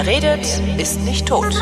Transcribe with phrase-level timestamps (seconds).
[0.00, 0.46] Wer redet,
[0.78, 1.52] ist nicht tot.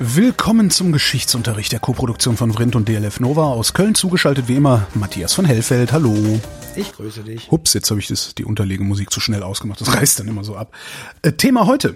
[0.00, 3.44] Willkommen zum Geschichtsunterricht der Koproduktion von Vrindt und DLF Nova.
[3.44, 5.92] Aus Köln zugeschaltet wie immer Matthias von Hellfeld.
[5.92, 6.40] Hallo.
[6.74, 7.52] Ich grüße dich.
[7.52, 9.80] Hups, jetzt habe ich das, die Unterlegemusik zu schnell ausgemacht.
[9.80, 10.72] Das reißt dann immer so ab.
[11.22, 11.94] Äh, Thema heute.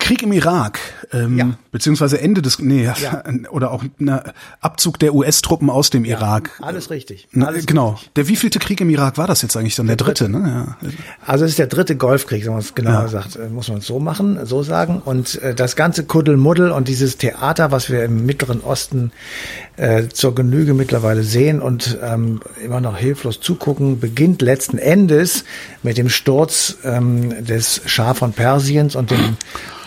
[0.00, 0.80] Krieg im Irak,
[1.12, 1.50] ähm, Ja.
[1.70, 3.22] beziehungsweise Ende des, nee, Ja.
[3.50, 4.24] oder auch na,
[4.60, 6.50] Abzug der US-Truppen aus dem Irak.
[6.60, 7.28] Alles richtig.
[7.30, 7.90] Na, Alles genau.
[7.90, 8.10] richtig.
[8.14, 9.86] Der wievielte Krieg im Irak war das jetzt eigentlich dann?
[9.86, 10.76] Der, dritte, ne?
[10.82, 10.88] Ja.
[11.24, 13.08] Also es ist der dritte Golfkrieg, wenn man es genauer Ja.
[13.08, 15.00] sagt, äh, muss man es so machen, so sagen.
[15.04, 19.12] Und äh, das ganze Kuddelmuddel und dieses Theater, was wir im Mittleren Osten
[19.76, 25.44] äh, zur Genüge mittlerweile sehen und ähm, immer noch hilflos zugucken, beginnt letzten Endes
[25.82, 29.36] mit dem Sturz ähm, des Schah von Persiens und dem,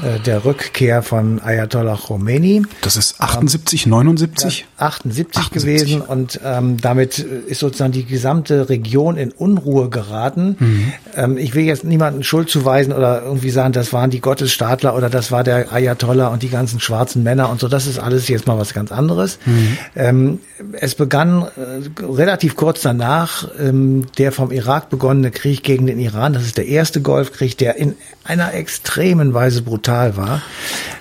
[0.04, 2.64] äh, der Rückkehr von Ayatollah Khomeini.
[2.82, 4.68] Das ist 78, 79?
[4.78, 5.52] 78, 78.
[5.52, 10.56] gewesen und ähm, damit äh, ist sozusagen die gesamte Region in Unruhe geraten.
[10.60, 10.94] Mhm.
[11.16, 15.10] Ähm, ich will jetzt niemanden Schuld zuweisen oder irgendwie sagen, das waren die Gottesstaatler oder
[15.10, 17.68] das war der Ayatollah und die ganzen schwarzen Männer und so.
[17.68, 19.40] Das ist alles jetzt mal was ganz anderes.
[19.46, 19.79] Mhm.
[19.96, 20.40] Ähm,
[20.74, 26.34] es begann äh, relativ kurz danach ähm, der vom Irak begonnene Krieg gegen den Iran.
[26.34, 30.42] Das ist der erste Golfkrieg, der in einer extremen Weise brutal war.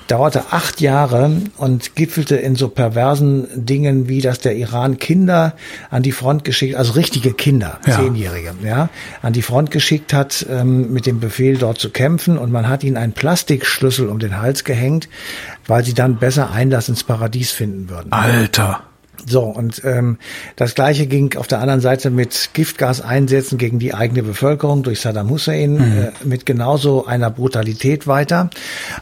[0.09, 5.55] Dauerte acht Jahre und gipfelte in so perversen Dingen, wie dass der Iran Kinder
[5.91, 7.97] an die Front geschickt, also richtige Kinder, Ja.
[7.97, 8.89] Zehnjährige, ja,
[9.23, 12.83] an die Front geschickt hat, ähm, mit dem Befehl dort zu kämpfen und man hat
[12.85, 15.09] ihnen einen Plastikschlüssel um den Hals gehängt,
[15.67, 18.11] weil sie dann besser Einlass ins Paradies finden würden.
[18.11, 18.81] Alter.
[19.29, 20.19] So, und ähm,
[20.57, 25.31] das gleiche ging auf der anderen Seite mit Giftgaseinsätzen gegen die eigene Bevölkerung durch Saddam
[25.31, 28.51] Hussein äh, mit genauso einer Brutalität weiter.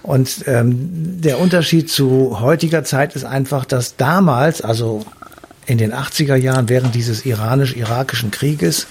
[0.03, 5.05] Und ähm, der Unterschied zu heutiger Zeit ist einfach, dass damals, also
[5.67, 8.87] in den 80er Jahren während dieses iranisch-irakischen Krieges,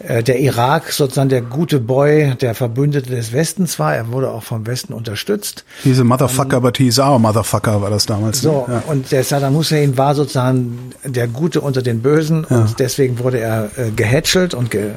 [0.00, 3.94] der Irak sozusagen der gute Boy, der Verbündete des Westens war.
[3.96, 5.64] Er wurde auch vom Westen unterstützt.
[5.84, 8.42] Diese Motherfucker, but he's our Motherfucker war das damals.
[8.42, 8.50] ne?
[8.50, 8.82] So, Ja.
[8.88, 13.70] und der Saddam Hussein war sozusagen der Gute unter den Bösen und deswegen wurde er
[13.76, 14.90] äh, gehätschelt und ge,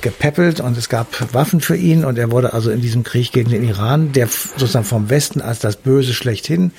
[0.00, 3.50] gepäppelt und es gab Waffen für ihn und er wurde also in diesem Krieg gegen
[3.50, 6.72] den Iran, der sozusagen vom Westen als das Böse schlechthin,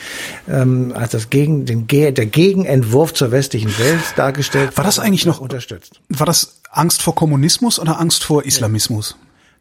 [0.50, 5.26] ähm, als das gegen, den, der Gegenentwurf zur westlichen Welt dargestellt War das wurde eigentlich
[5.26, 6.00] und noch- unterstützt?
[6.10, 9.16] War das Angst vor Kommunismus oder Angst vor Islamismus?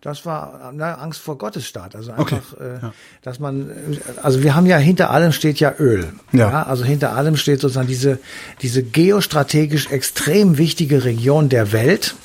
[0.05, 1.97] Das war na, Angst vor Gottesstaat.
[1.97, 2.91] Also Okay, einfach, äh,
[3.23, 3.75] dass man, äh,
[4.23, 6.13] also wir haben ja hinter allem steht ja Öl.
[6.33, 6.65] Ja.
[6.65, 8.19] Also hinter allem steht sozusagen diese,
[8.61, 12.17] diese geostrategisch extrem wichtige Region der Welt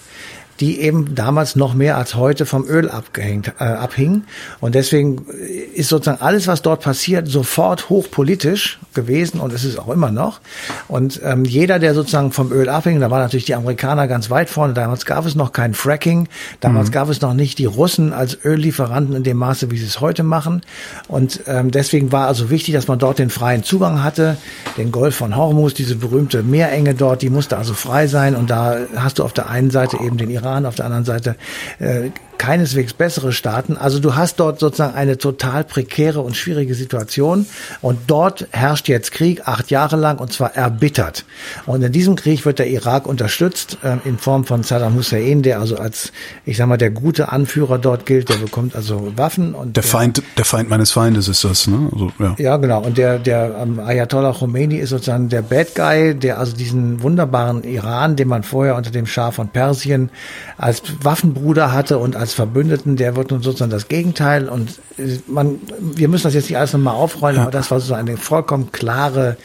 [0.60, 4.24] die eben damals noch mehr als heute vom Öl abgehängt, äh, abhing.
[4.60, 5.26] Und deswegen
[5.74, 10.42] ist sozusagen alles, was dort passiert, sofort hochpolitisch gewesen und es ist auch immer noch.
[10.88, 14.50] Und ähm, jeder, der sozusagen vom Öl abhing, da waren natürlich die Amerikaner ganz weit
[14.50, 14.74] vorne.
[14.74, 16.28] Damals gab es noch kein Fracking.
[16.60, 20.02] Damals gab es noch nicht die Russen als Öllieferanten in dem Maße, wie sie es
[20.02, 20.62] heute machen.
[21.08, 24.38] Und ähm, deswegen war also wichtig, dass man dort den freien Zugang hatte.
[24.78, 28.36] Den Golf von Hormuz, diese berühmte Meerenge dort, die musste also frei sein.
[28.36, 31.36] Und da hast du auf der einen Seite eben den Iran, auf der anderen Seite
[31.80, 33.78] äh, keineswegs bessere Staaten.
[33.78, 37.46] Also du hast dort sozusagen eine total prekäre und schwierige Situation
[37.82, 41.26] und dort herrscht jetzt Krieg acht Jahre lang und zwar erbittert.
[41.68, 45.60] Und in diesem Krieg wird der Irak unterstützt äh, in Form von Saddam Hussein, der
[45.60, 46.12] also als,
[46.46, 48.30] ich sag mal, der gute Anführer dort gilt.
[48.30, 51.90] Der bekommt also Waffen und Der Feind, der Feind meines Feindes ist das, ne?
[51.92, 52.36] Also, ja.
[52.38, 52.82] ja, genau.
[52.82, 57.66] Und der, der ähm, Ayatollah Khomeini ist sozusagen der Bad Guy, der also diesen wunderbaren
[57.66, 60.10] Iran, den man vorher unter dem Schah von Persien
[60.58, 64.50] als Waffenbruder hatte und als Verbündeten, der wird nun sozusagen das Gegenteil.
[64.50, 67.94] Und äh, man, wir müssen das jetzt nicht alles nochmal aufrollen, aber das war so
[67.94, 69.38] eine vollkommen klare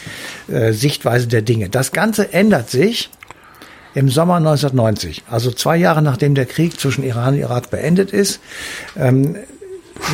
[0.49, 1.69] äh, Sichtweise der Dinge.
[1.69, 3.11] Das Ganze ändert sich
[3.95, 8.41] im Sommer 1990, also zwei Jahre nachdem der Krieg zwischen Iran und Irak beendet ist.
[8.97, 9.37] Ähm,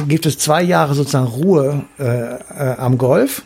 [0.06, 3.42] gibt es zwei Jahre sozusagen Ruhe äh, äh, am Golf.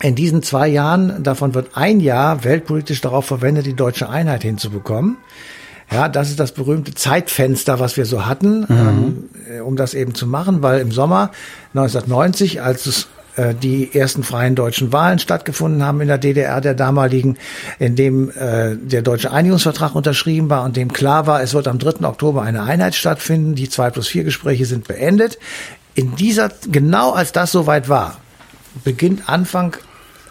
[0.00, 5.16] In diesen zwei Jahren, davon wird ein Jahr weltpolitisch darauf verwendet, die deutsche Einheit hinzubekommen.
[5.92, 10.14] Ja, das ist das berühmte Zeitfenster, was wir so hatten, ähm, äh, um das eben
[10.14, 11.30] zu machen, weil im Sommer
[11.74, 16.74] 1990, als es äh, die ersten freien deutschen Wahlen stattgefunden haben in der DDR der
[16.74, 17.38] damaligen,
[17.78, 21.78] in dem äh, der deutsche Einigungsvertrag unterschrieben war und dem klar war, es wird am
[21.78, 22.06] 3.
[22.06, 25.38] Oktober eine Einheit stattfinden, die 2 plus 4 Gespräche sind beendet.
[25.94, 28.18] In dieser, genau als das soweit war,
[28.84, 29.76] beginnt Anfang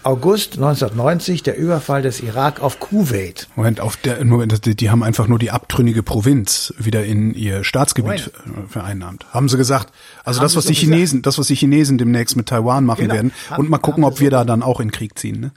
[0.03, 3.47] August 1990 der Überfall des Irak auf Kuwait.
[3.55, 7.63] Moment, auf der, nur, die, die haben einfach nur die abtrünnige Provinz wieder in ihr
[7.63, 9.25] Staatsgebiet äh, vereinnahmt.
[9.31, 9.93] Haben sie gesagt.
[10.23, 10.91] Also Haben das, was die gesagt.
[10.91, 13.13] Chinesen, das, was die Chinesen demnächst mit Taiwan machen Genau.
[13.13, 13.31] werden.
[13.49, 15.51] Haben- Und mal gucken, ob wir so da dann auch in Krieg ziehen, ne?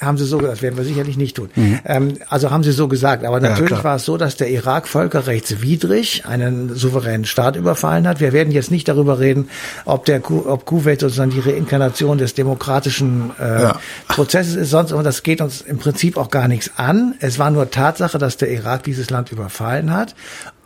[0.00, 1.50] Haben sie so gesagt, das werden wir sicherlich nicht tun.
[1.54, 1.78] Mhm.
[1.84, 3.24] Ähm, also haben sie so gesagt.
[3.24, 8.20] Aber natürlich ja, war es so, dass der Irak völkerrechtswidrig einen souveränen Staat überfallen hat.
[8.20, 9.48] Wir werden jetzt nicht darüber reden,
[9.84, 13.80] ob der ob Kuwait sozusagen die Reinkarnation des demokratischen äh, ja.
[14.08, 14.70] Prozesses ist.
[14.70, 17.14] Sonst, und das geht uns im Prinzip auch gar nichts an.
[17.20, 20.14] Es war nur Tatsache, dass der Irak dieses Land überfallen hat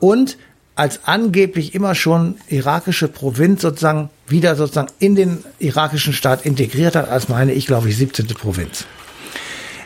[0.00, 0.36] und
[0.74, 7.08] als angeblich immer schon irakische Provinz sozusagen wieder sozusagen in den irakischen Staat integriert hat,
[7.10, 8.26] als meine ich, glaube ich, 17.
[8.28, 8.86] Provinz.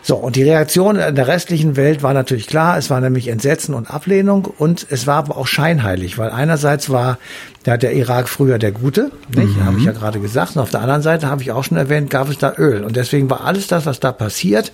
[0.07, 3.75] So, und die Reaktion in der restlichen Welt war natürlich klar, es war nämlich Entsetzen
[3.75, 7.19] und Ablehnung und es war aber auch scheinheilig, weil einerseits war
[7.67, 9.57] ja, der Irak früher der Gute, nicht?
[9.57, 9.65] Mhm.
[9.65, 10.55] Habe ich ja gerade gesagt.
[10.55, 12.85] Und auf der anderen Seite habe ich auch schon erwähnt, gab es da Öl.
[12.85, 14.71] Und deswegen war alles das, was da passiert,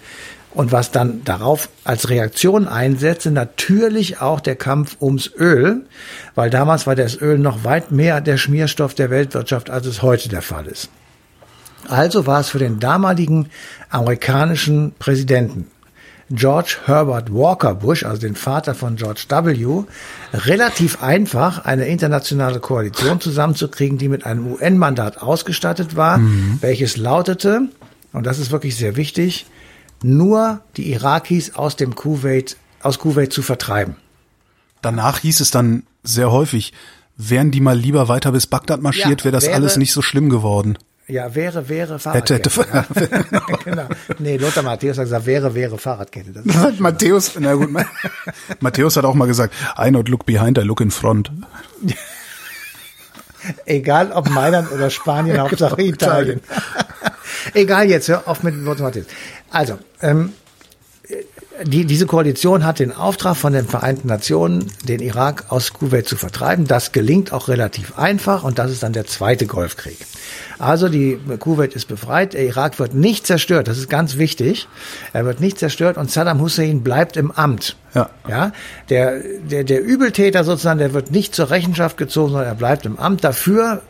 [0.52, 5.86] und was dann darauf als Reaktion einsetzte, natürlich auch der Kampf ums Öl,
[6.34, 10.28] weil damals war das Öl noch weit mehr der Schmierstoff der Weltwirtschaft, als es heute
[10.28, 10.90] der Fall ist.
[11.88, 13.48] Also war es für den damaligen
[13.92, 15.66] amerikanischen Präsidenten
[16.30, 19.84] George Herbert Walker Bush, also den Vater von George W.,
[20.32, 26.58] relativ einfach, eine internationale Koalition zusammenzukriegen, die mit einem UN-Mandat ausgestattet war, mhm.
[26.62, 27.68] welches lautete,
[28.14, 29.44] und das ist wirklich sehr wichtig,
[30.02, 33.96] nur die Irakis aus dem Kuwait, aus Kuwait zu vertreiben.
[34.80, 36.72] Danach hieß es dann sehr häufig,
[37.18, 40.00] wären die mal lieber weiter bis Bagdad marschiert, ja, wäre das wäre, alles nicht so
[40.00, 40.78] schlimm geworden.
[41.12, 42.50] Ja, wäre, wäre Fahrradkette.
[42.50, 43.24] Hätte, hätte.
[43.64, 43.86] genau.
[44.18, 46.32] Nee, Lothar Matthäus hat gesagt, wäre, wäre Fahrradkette.
[46.32, 47.68] Das hat Matthäus, na gut,
[48.60, 51.30] Matthäus hat auch mal gesagt, I not look behind, I look in front.
[53.66, 56.40] Egal ob Mailand oder Spanien, Hauptsache genau, Italien.
[57.52, 59.04] Egal jetzt, hör auf mit Lothar Matthäus.
[59.50, 60.32] Also, ähm,
[61.64, 66.16] die, diese Koalition hat den Auftrag von den Vereinten Nationen, den Irak aus Kuwait zu
[66.16, 66.66] vertreiben.
[66.66, 69.98] Das gelingt auch relativ einfach und das ist dann der zweite Golfkrieg.
[70.58, 74.68] Also die Kuwait ist befreit, der Irak wird nicht zerstört, das ist ganz wichtig.
[75.12, 77.76] Er wird nicht zerstört und Saddam Hussein bleibt im Amt.
[77.94, 78.10] Ja.
[78.28, 78.52] ja
[78.88, 82.98] der, der, der Übeltäter sozusagen, der wird nicht zur Rechenschaft gezogen, sondern er bleibt im
[82.98, 83.24] Amt.
[83.24, 83.82] Dafür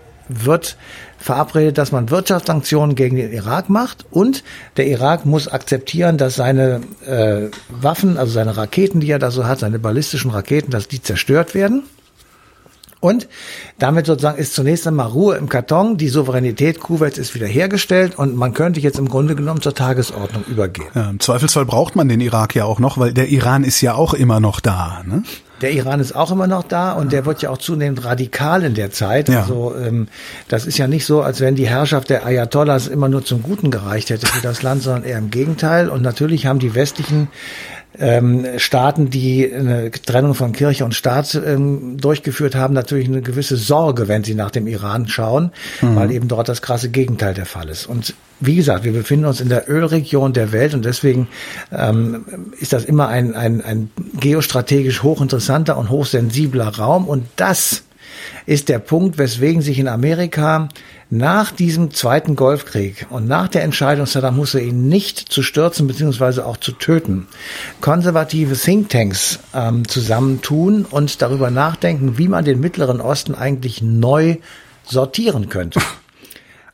[0.44, 0.76] wird
[1.18, 4.42] verabredet, dass man Wirtschaftssanktionen gegen den Irak macht und
[4.76, 9.46] der Irak muss akzeptieren, dass seine äh, Waffen, also seine Raketen, die er da so
[9.46, 11.84] hat, seine ballistischen Raketen, dass die zerstört werden.
[13.02, 13.26] Und
[13.80, 18.54] damit sozusagen ist zunächst einmal Ruhe im Karton, die Souveränität Kuwaits ist wiederhergestellt und man
[18.54, 20.86] könnte jetzt im Grunde genommen zur Tagesordnung übergehen.
[20.94, 23.94] Ja, Im Zweifelsfall braucht man den Irak ja auch noch, weil der Iran ist ja
[23.94, 25.02] auch immer noch da.
[25.04, 25.24] Ne?
[25.62, 28.74] Der Iran ist auch immer noch da und der wird ja auch zunehmend radikal in
[28.74, 29.28] der Zeit.
[29.28, 29.42] Ja.
[29.42, 30.08] Also ähm,
[30.48, 33.70] das ist ja nicht so, als wenn die Herrschaft der Ayatollahs immer nur zum Guten
[33.70, 35.88] gereicht hätte für das Land, sondern eher im Gegenteil.
[35.88, 37.28] Und natürlich haben die westlichen
[37.98, 43.56] ähm, Staaten, die eine Trennung von Kirche und Staat ähm, durchgeführt haben, natürlich eine gewisse
[43.56, 45.96] Sorge, wenn sie nach dem Iran schauen, mhm.
[45.96, 47.86] weil eben dort das krasse Gegenteil der Fall ist.
[47.86, 51.28] Und wie gesagt, wir befinden uns in der Ölregion der Welt und deswegen
[51.70, 52.24] ähm,
[52.58, 57.06] ist das immer ein, ein, ein geostrategisch hochinteressanter und hochsensibler Raum.
[57.06, 57.84] Und das
[58.46, 60.68] ist der Punkt, weswegen sich in Amerika
[61.12, 66.40] nach diesem zweiten Golfkrieg und nach der Entscheidung, Saddam Hussein nicht zu stürzen bzw.
[66.40, 67.28] auch zu töten,
[67.82, 74.36] konservative Thinktanks ähm, zusammentun und darüber nachdenken, wie man den Mittleren Osten eigentlich neu
[74.84, 75.80] sortieren könnte.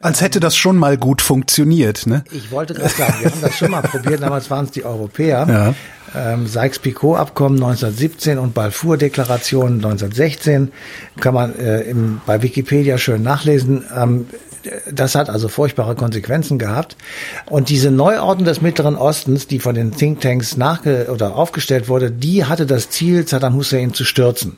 [0.00, 2.22] Als hätte das schon mal gut funktioniert, ne?
[2.30, 5.46] Ich wollte gerade sagen, wir haben das schon mal probiert, damals waren es die Europäer.
[5.48, 5.74] Ja.
[6.14, 10.72] Ähm, Sykes-Picot-Abkommen 1917 und Balfour-Deklaration 1916
[11.20, 13.84] kann man äh, im, bei Wikipedia schön nachlesen.
[13.94, 14.26] Ähm,
[14.90, 16.96] das hat also furchtbare Konsequenzen gehabt.
[17.46, 22.44] Und diese Neuordnung des Mittleren Ostens, die von den Thinktanks nachge oder aufgestellt wurde, die
[22.44, 24.56] hatte das Ziel, Saddam Hussein zu stürzen.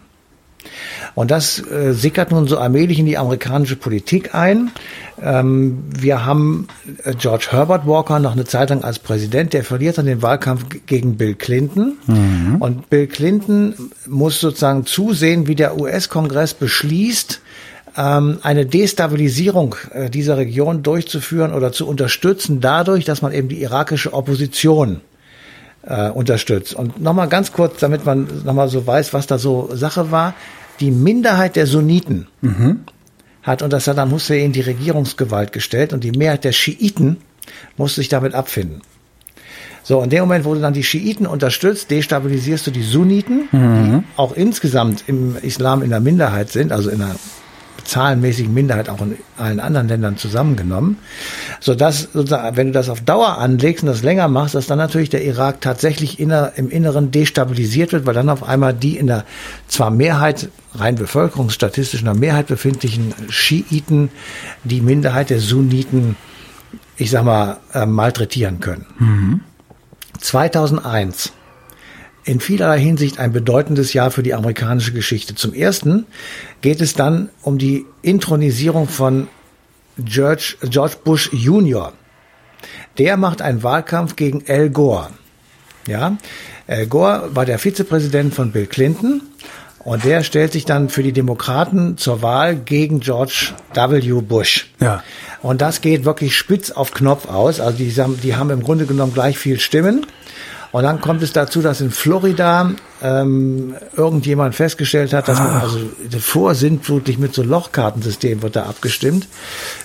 [1.15, 4.71] Und das äh, sickert nun so allmählich in die amerikanische Politik ein.
[5.23, 6.69] Ähm, wir haben
[7.05, 10.65] äh, George Herbert Walker noch eine Zeit lang als Präsident, der verliert dann den Wahlkampf
[10.87, 11.99] gegen Bill Clinton.
[12.07, 12.57] Mhm.
[12.61, 13.75] Und Bill Clinton
[14.07, 17.41] muss sozusagen zusehen, wie der US-Kongress beschließt,
[17.97, 23.61] ähm, eine Destabilisierung äh, dieser Region durchzuführen oder zu unterstützen, dadurch, dass man eben die
[23.61, 25.01] irakische Opposition
[25.83, 26.75] äh, unterstützt.
[26.75, 30.35] Und nochmal ganz kurz, damit man nochmal so weiß, was da so Sache war.
[30.81, 32.81] Die Minderheit der Sunniten mhm.
[33.43, 37.19] hat unter Saddam Hussein die Regierungsgewalt gestellt und die Mehrheit der Schiiten
[37.77, 38.81] musste sich damit abfinden.
[39.83, 44.05] So, in dem Moment, wo du dann die Schiiten unterstützt, destabilisierst du die Sunniten, mhm.
[44.05, 47.17] die auch insgesamt im Islam in der Minderheit sind, also in der
[47.91, 50.99] zahlenmäßigen Minderheit auch in allen anderen Ländern zusammengenommen,
[51.61, 54.79] so dass sozusagen, wenn du das auf Dauer anlegst und das länger machst, dass dann
[54.79, 59.09] natürlich der Irak tatsächlich inner, im Inneren destabilisiert wird, weil dann auf einmal die in
[59.09, 59.25] der
[59.67, 64.11] zwar Mehrheit rein bevölkerungsstatistischer Mehrheit befindlichen Schiiten
[64.65, 66.17] die Minderheit der Sunniten
[66.97, 68.87] ich sag mal, äh, malträtieren können.
[68.99, 69.41] Mhm.
[70.21, 71.33] 2001
[72.25, 75.35] in vielerlei Hinsicht ein bedeutendes Jahr für die amerikanische Geschichte.
[75.35, 76.07] Zum ersten
[76.61, 79.29] geht es dann um die Intronisierung von
[79.99, 81.93] George, George Bush Jr.
[82.99, 85.11] Der macht einen Wahlkampf gegen Al Gore.
[85.87, 86.19] Ja,
[86.67, 89.23] Al Gore war der Vizepräsident von Bill Clinton
[89.83, 94.21] und der stellt sich dann für die Demokraten zur Wahl gegen George W.
[94.21, 94.71] Bush.
[94.79, 95.03] Ja.
[95.41, 97.61] Und das geht wirklich spitz auf Knopf aus.
[97.61, 100.07] Also die, die haben im Grunde genommen gleich viel Stimmen.
[100.73, 102.71] Und dann kommt es dazu, dass in Florida
[103.03, 105.61] ähm, irgendjemand festgestellt hat, dass man ah.
[105.61, 105.79] also
[106.19, 109.27] vorsintflutlich mit so Lochkartensystem wird da abgestimmt,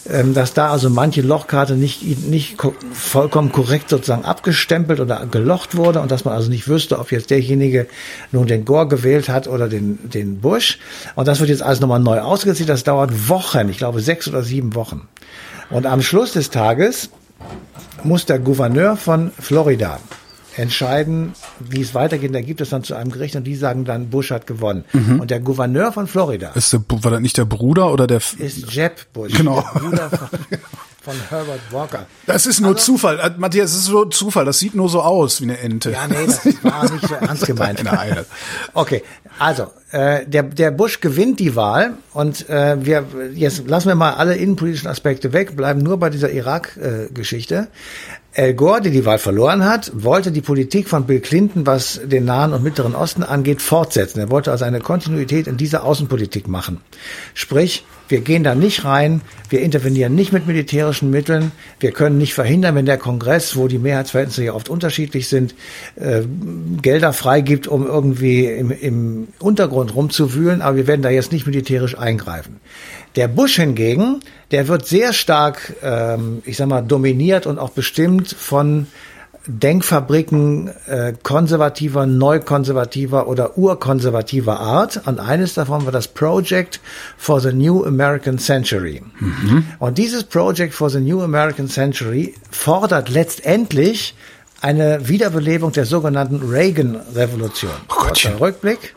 [0.07, 5.75] ähm, dass da also manche Lochkarte nicht, nicht ko vollkommen korrekt sozusagen abgestempelt oder gelocht
[5.75, 7.87] wurde und dass man also nicht wüsste, ob jetzt derjenige
[8.31, 10.77] nun den Gore gewählt hat oder den, den Bush.
[11.15, 12.69] Und das wird jetzt alles nochmal neu ausgezählt.
[12.69, 15.07] Das dauert Wochen, ich glaube sechs oder sieben Wochen.
[15.71, 17.09] Und am Schluss des Tages
[18.03, 19.99] muss der Gouverneur von Florida
[20.57, 22.33] entscheiden, wie es weitergeht.
[22.33, 24.85] Da gibt es dann zu einem Gericht und die sagen dann, Bush hat gewonnen.
[24.93, 25.19] Mhm.
[25.19, 26.51] Und der Gouverneur von Florida.
[26.55, 28.17] Ist der, war das nicht der Bruder oder der?
[28.17, 29.33] Ist Jeb Bush.
[29.33, 29.61] Genau.
[29.73, 30.29] Der Bruder von,
[31.01, 32.05] von Herbert Walker.
[32.25, 33.19] Das ist nur also, Zufall.
[33.19, 34.45] Äh, Matthias, das ist nur Zufall.
[34.45, 35.91] Das sieht nur so aus wie eine Ente.
[35.91, 37.83] Ja, nee, das war nicht so ernst gemeint.
[38.73, 39.03] okay,
[39.37, 44.13] also äh, der, der Bush gewinnt die Wahl und äh, wir jetzt lassen wir mal
[44.13, 47.67] alle innenpolitischen Aspekte weg, bleiben nur bei dieser Irak-Geschichte.
[48.37, 52.25] Al Gore, der die Wahl verloren hat, wollte die Politik von Bill Clinton, was den
[52.25, 54.19] Nahen und Mittleren Osten angeht, fortsetzen.
[54.19, 56.81] Er wollte also eine Kontinuität in dieser Außenpolitik machen.
[57.33, 62.33] Sprich, wir gehen da nicht rein, wir intervenieren nicht mit militärischen Mitteln, wir können nicht
[62.33, 65.55] verhindern, wenn der Kongress, wo die Mehrheitsverhältnisse ja oft unterschiedlich sind,
[65.95, 66.23] äh,
[66.81, 71.97] Gelder freigibt, um irgendwie im, im Untergrund rumzuwühlen, aber wir werden da jetzt nicht militärisch
[71.97, 72.59] eingreifen.
[73.15, 74.19] Der Bush hingegen,
[74.51, 78.87] der wird sehr stark, ähm, ich sag mal, dominiert und auch bestimmt von
[79.47, 85.01] Denkfabriken äh, konservativer, neukonservativer oder urkonservativer Art.
[85.05, 86.79] Und eines davon war das Project
[87.17, 89.01] for the New American Century.
[89.19, 89.65] Mhm.
[89.79, 94.15] Und dieses Project for the New American Century fordert letztendlich
[94.61, 97.71] eine Wiederbelebung der sogenannten Reagan-Revolution.
[97.89, 98.95] Oh Rückblick.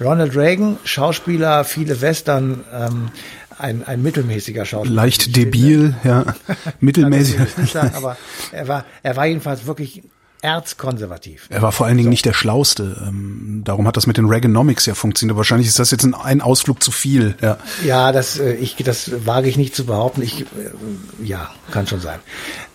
[0.00, 3.10] Ronald Reagan, Schauspieler, viele Western, ähm,
[3.58, 4.94] ein, ein mittelmäßiger Schauspieler.
[4.94, 6.24] Leicht debil, ja.
[6.80, 7.36] Mittelmäßig.
[7.72, 8.16] Sagen, aber
[8.52, 10.02] er war, er war jedenfalls wirklich
[10.42, 11.46] erzkonservativ.
[11.50, 12.10] Er war vor allen Dingen so.
[12.10, 12.96] nicht der Schlauste.
[13.06, 15.36] Ähm, darum hat das mit den Reaganomics ja funktioniert.
[15.36, 17.34] Wahrscheinlich ist das jetzt ein, ein Ausflug zu viel.
[17.40, 20.22] Ja, ja das, äh, ich, das wage ich nicht zu behaupten.
[20.22, 20.44] Ich, äh,
[21.22, 22.20] ja, kann schon sein.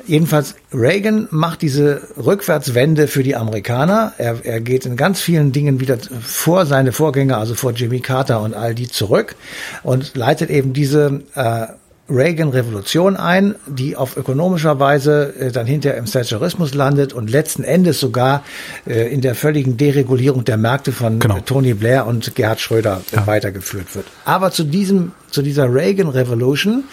[0.05, 4.13] Jedenfalls, Reagan macht diese Rückwärtswende für die Amerikaner.
[4.17, 8.41] Er, er geht in ganz vielen Dingen wieder vor seine Vorgänger, also vor Jimmy Carter
[8.41, 9.35] und all die zurück
[9.81, 11.67] und leitet eben diese äh,
[12.09, 17.99] Reagan-Revolution ein, die auf ökonomischer Weise äh, dann hinterher im Thatcherismus landet und letzten Endes
[17.99, 18.43] sogar
[18.85, 21.39] äh, in der völligen Deregulierung der Märkte von genau.
[21.39, 23.25] Tony Blair und Gerhard Schröder ja.
[23.25, 24.05] weitergeführt wird.
[24.25, 26.83] Aber zu diesem, zu dieser Reagan-Revolution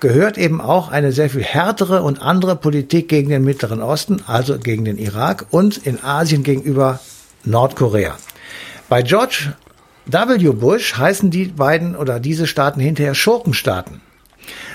[0.00, 4.58] gehört eben auch eine sehr viel härtere und andere Politik gegen den Mittleren Osten, also
[4.58, 7.00] gegen den Irak und in Asien gegenüber
[7.44, 8.16] Nordkorea.
[8.88, 9.52] Bei George
[10.06, 10.50] W.
[10.52, 14.00] Bush heißen die beiden oder diese Staaten hinterher Schurkenstaaten.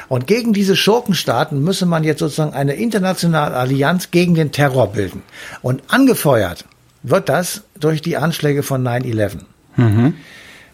[0.08, 5.24] Und gegen diese Schurkenstaaten müsse man jetzt sozusagen eine internationale Allianz gegen den Terror bilden.
[5.62, 6.66] Und angefeuert
[7.04, 9.38] wird das durch die Anschläge von 9-11.
[9.78, 10.16] Mhm.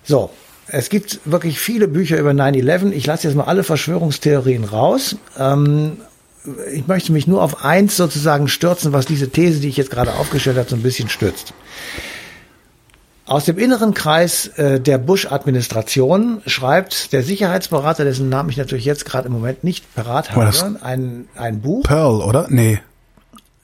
[0.03, 0.31] So,
[0.67, 2.91] es gibt wirklich viele Bücher über 9-11.
[2.91, 5.15] Ich lasse jetzt mal alle Verschwörungstheorien raus.
[5.37, 5.97] Ähm,
[6.73, 10.13] ich möchte mich nur auf eins sozusagen stürzen, was diese These, die ich jetzt gerade
[10.13, 11.53] aufgestellt habe, so ein bisschen stützt.
[13.27, 19.05] Aus dem inneren Kreis äh, der Bush-Administration schreibt der Sicherheitsberater, dessen Namen ich natürlich jetzt
[19.05, 20.51] gerade im Moment nicht parat habe,
[20.81, 21.83] ein, ein Buch.
[21.83, 22.45] Pearl, oder?
[22.49, 22.79] Nee.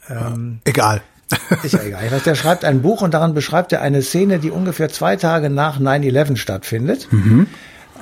[0.09, 1.01] Ähm, Egal.
[1.63, 2.09] Ist ja egal.
[2.25, 5.79] Der schreibt ein Buch und daran beschreibt er eine Szene, die ungefähr zwei Tage nach
[5.79, 7.07] 9-11 stattfindet.
[7.11, 7.47] Mhm.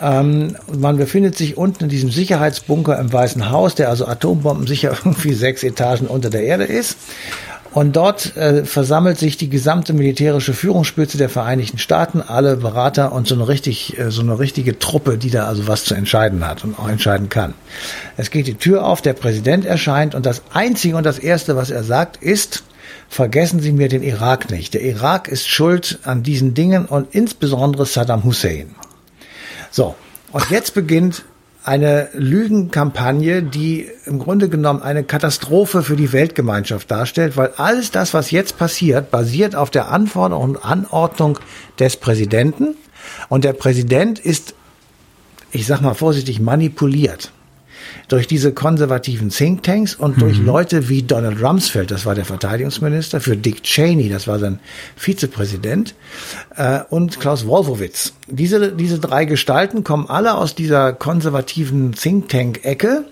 [0.01, 4.91] Ähm, man befindet sich unten in diesem Sicherheitsbunker im Weißen Haus, der also Atombomben sicher
[5.05, 6.97] irgendwie sechs Etagen unter der Erde ist.
[7.71, 13.27] Und dort äh, versammelt sich die gesamte militärische Führungsspitze der Vereinigten Staaten, alle Berater und
[13.27, 16.63] so eine richtig, äh, so eine richtige Truppe, die da also was zu entscheiden hat
[16.63, 17.53] und auch entscheiden kann.
[18.17, 21.69] Es geht die Tür auf, der Präsident erscheint und das einzige und das erste, was
[21.69, 22.63] er sagt, ist,
[23.07, 24.73] vergessen Sie mir den Irak nicht.
[24.73, 28.73] Der Irak ist schuld an diesen Dingen und insbesondere Saddam Hussein.
[29.69, 29.95] So.
[30.31, 31.23] Und jetzt beginnt
[31.63, 38.13] eine Lügenkampagne, die im Grunde genommen eine Katastrophe für die Weltgemeinschaft darstellt, weil alles das,
[38.13, 41.39] was jetzt passiert, basiert auf der Anforderung und Anordnung
[41.77, 42.75] des Präsidenten.
[43.27, 44.55] Und der Präsident ist,
[45.51, 47.31] ich sag mal vorsichtig, manipuliert.
[48.07, 53.37] Durch diese konservativen Thinktanks und durch Leute wie Donald Rumsfeld, das war der Verteidigungsminister, für
[53.37, 54.59] Dick Cheney, das war sein
[54.95, 55.95] Vizepräsident,
[56.55, 58.13] äh, und Klaus Wolfowitz.
[58.27, 63.05] Diese, diese drei Gestalten kommen alle aus dieser konservativen Think Tank-Ecke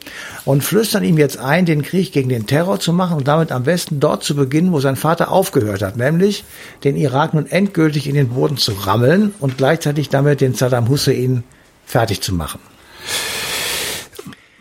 [0.46, 3.63] und flüstern ihm jetzt ein, den Krieg gegen den Terror zu machen und damit am
[3.63, 6.43] besten dort zu beginnen, wo sein Vater aufgehört hat, nämlich
[6.84, 11.43] den Irak nun endgültig in den Boden zu rammeln und gleichzeitig damit den Saddam Hussein
[11.86, 12.60] fertig zu machen.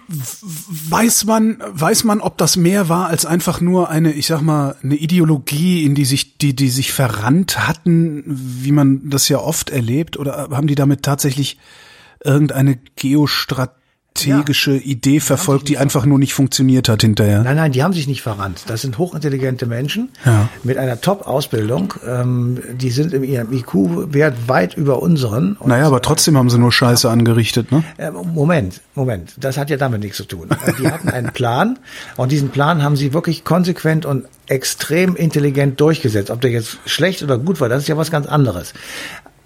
[0.09, 4.77] Weiß man, weiß man, ob das mehr war als einfach nur eine, ich sag mal,
[4.83, 9.71] eine Ideologie, in die sich, die, die sich verrannt hatten, wie man das ja oft
[9.71, 11.59] erlebt, oder haben die damit tatsächlich
[12.23, 13.86] irgendeine Geostrategie
[14.17, 17.43] strategische Idee verfolgt, die einfach nur nicht funktioniert hat hinterher.
[17.43, 18.65] Nein, nein, die haben sich nicht verrannt.
[18.67, 20.49] Das sind hochintelligente Menschen Ja.
[20.63, 21.95] mit einer Top-Ausbildung.
[22.07, 25.55] Ähm, die sind in ihrem IQ-Wert weit über unseren.
[25.57, 27.85] Und, Naja, aber trotzdem haben sie nur Scheiße angerichtet, ne?
[27.99, 29.35] äh, Moment, Moment.
[29.39, 30.49] Das hat ja damit nichts zu tun.
[30.51, 31.79] Äh, Die hatten einen Plan
[32.17, 36.31] und diesen Plan haben sie wirklich konsequent und extrem intelligent durchgesetzt.
[36.31, 38.73] Ob der jetzt schlecht oder gut war, das ist ja was ganz anderes.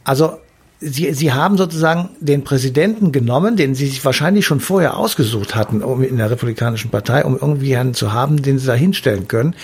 [0.04, 0.38] Also
[0.82, 5.82] Sie, Sie haben sozusagen den Präsidenten genommen, den Sie sich wahrscheinlich schon vorher ausgesucht hatten
[5.82, 9.54] um in der Republikanischen Partei, um irgendwie einen zu haben, den Sie da hinstellen können,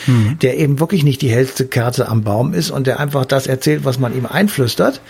[0.42, 3.87] der eben wirklich nicht die hellste Kerze am Baum ist und der einfach das erzählt,
[3.87, 5.00] was man ihm einflüstert.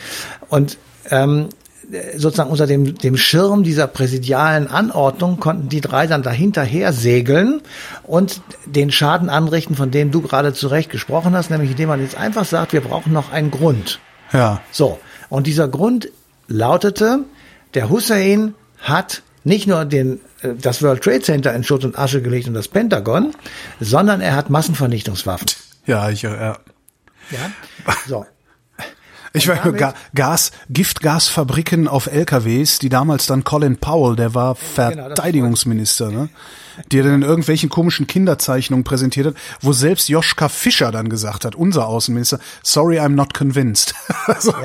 [0.49, 0.79] Und
[1.11, 1.49] ähm,
[2.17, 7.61] sozusagen unter dem, dem Schirm dieser präsidialen Anordnung konnten die drei dann dahinter her segeln
[8.03, 12.01] und den Schaden anrichten, von dem du gerade zu Recht gesprochen hast, nämlich indem man
[12.01, 14.01] jetzt einfach sagt, wir brauchen noch einen Grund.
[14.33, 14.61] Ja.
[14.73, 16.09] So, und dieser Grund
[16.49, 17.21] lautete,
[17.75, 22.23] der Hussein hat nicht nur den, äh, das World Trade Center in Schutt und Asche
[22.23, 23.33] gelegt und das Pentagon,
[23.81, 25.49] sondern er hat Massenvernichtungswaffen.
[25.87, 26.59] Ja, ich, äh, ja.
[27.31, 27.51] Ja?
[28.07, 28.27] So.
[29.37, 35.09] Ich weiß, Ga Gas, Giftgasfabriken auf LKWs, die damals dann Colin Powell, der war Genau,
[35.09, 36.29] Verteidigungsminister, ne?
[36.93, 41.47] Die er dann in irgendwelchen komischen Kinderzeichnungen präsentiert hat, wo selbst Joschka Fischer dann gesagt
[41.47, 43.95] hat, unser Außenminister, sorry, I'm not convinced.
[44.27, 44.57] also, Ja,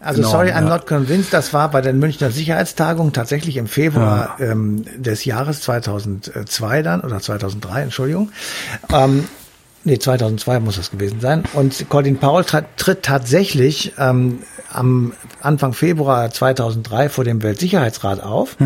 [0.00, 0.60] also enorm, sorry, I'm ja.
[0.62, 1.32] not convinced.
[1.32, 7.20] Das war bei der Münchner Sicherheitstagung tatsächlich im Februar ähm, des Jahres 2002 dann oder
[7.20, 8.32] 2003, Entschuldigung.
[8.92, 9.28] Ähm,
[9.84, 11.44] nee, 2002 muss das gewesen sein.
[11.54, 14.40] Und Colin Powell tritt, tatsächlich ähm,
[14.72, 18.56] am Anfang Februar 2003 vor dem Weltsicherheitsrat auf.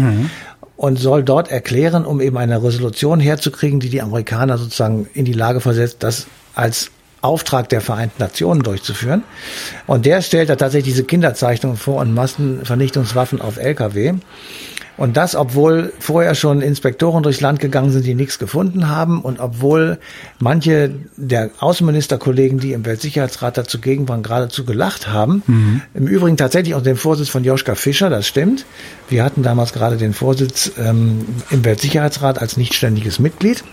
[0.77, 5.33] Und soll dort erklären, um eben eine Resolution herzukriegen, die die Amerikaner sozusagen in die
[5.33, 6.91] Lage versetzt, das als
[7.25, 9.23] Auftrag der Vereinten Nationen durchzuführen.
[9.87, 14.15] Und der stellt da tatsächlich diese Kinderzeichnungen vor und Massenvernichtungswaffen auf Lkw.
[14.97, 19.41] Und das, obwohl vorher schon Inspektoren durchs Land gegangen sind, die nichts gefunden haben und
[19.41, 19.99] obwohl
[20.39, 25.43] manche der Außenministerkollegen, die im Weltsicherheitsrat dazu gegen waren, geradezu gelacht haben.
[25.95, 28.67] Im Übrigen tatsächlich unter dem Vorsitz von Joschka Fischer, das stimmt.
[29.09, 33.65] Wir hatten damals gerade den Vorsitz ähm, im Weltsicherheitsrat als nichtständiges Mitglied.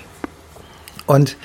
[1.05, 1.35] Und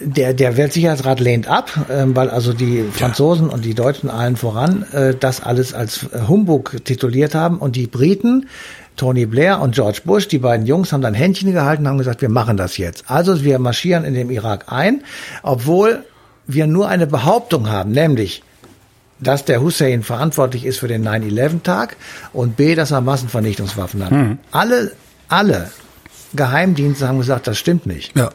[0.00, 4.84] der, der Weltsicherheitsrat lehnt ab, ähm, weil also die Franzosen und die Deutschen allen voran
[4.92, 8.48] äh, das alles als äh, Humbug tituliert haben und die Briten,
[8.96, 12.22] Tony Blair und George Bush, die beiden Jungs haben dann Händchen gehalten und haben gesagt,
[12.22, 13.04] wir machen das jetzt.
[13.08, 15.02] Also wir marschieren in den Irak ein,
[15.42, 16.04] obwohl
[16.46, 18.42] wir nur eine Behauptung haben, nämlich
[19.22, 21.96] dass der Hussein verantwortlich ist für den 9-11-Tag
[22.32, 24.12] und B, dass er Massenvernichtungswaffen hat.
[24.50, 24.92] Alle,
[25.28, 25.70] alle
[26.32, 28.16] Geheimdienste haben gesagt, das stimmt nicht.
[28.16, 28.30] Ja.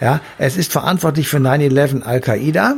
[0.00, 2.76] Ja, es ist verantwortlich für 9-11 Al-Qaida,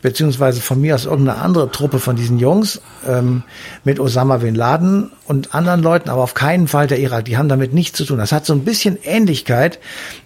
[0.00, 3.42] beziehungsweise von mir aus irgendeine andere Truppe von diesen Jungs ähm,
[3.84, 7.24] mit Osama Bin Laden und anderen Leuten, aber auf keinen Fall der Irak.
[7.24, 8.18] Die haben damit nichts zu tun.
[8.18, 9.78] Das hat so ein bisschen Ähnlichkeit,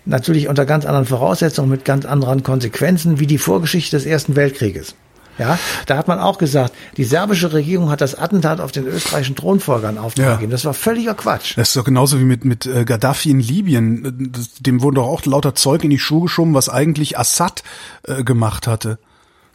[0.05, 4.94] natürlich unter ganz anderen Voraussetzungen, mit ganz anderen Konsequenzen, wie die Vorgeschichte des Ersten Weltkrieges.
[5.38, 9.37] Ja, da hat man auch gesagt, die serbische Regierung hat das Attentat auf den österreichischen
[9.37, 10.46] Thronfolger in Auftrag Ja.
[10.46, 11.57] Das war völliger Quatsch.
[11.57, 14.33] Das ist doch genauso wie mit, mit äh, Gaddafi in Libyen.
[14.33, 17.62] Das, dem wurde doch auch lauter Zeug in die Schuhe geschoben, was eigentlich Assad
[18.05, 18.99] äh, gemacht hatte.